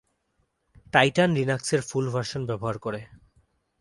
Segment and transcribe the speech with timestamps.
[0.93, 3.01] Titan লিনাক্সের full version ব্যবহার করে।